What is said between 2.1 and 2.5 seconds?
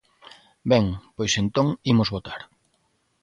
votar.